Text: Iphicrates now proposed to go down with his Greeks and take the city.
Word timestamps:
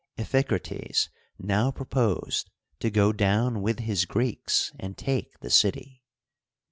Iphicrates 0.17 1.09
now 1.37 1.69
proposed 1.69 2.49
to 2.79 2.89
go 2.89 3.13
down 3.13 3.61
with 3.61 3.81
his 3.81 4.05
Greeks 4.05 4.71
and 4.79 4.97
take 4.97 5.39
the 5.41 5.51
city. 5.51 6.01